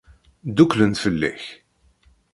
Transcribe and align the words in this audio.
Dduklen 0.55 0.93
fell-ak. 1.01 1.43